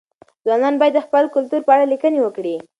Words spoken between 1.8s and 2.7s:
لیکني وکړي.